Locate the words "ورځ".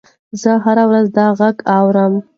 0.89-1.07